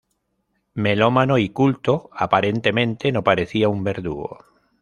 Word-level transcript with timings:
Melómano 0.73 1.37
y 1.37 1.49
culto, 1.49 2.09
aparentemente 2.13 3.11
no 3.11 3.23
parecía 3.23 3.69
un 3.69 3.83
verdugo. 3.83 4.39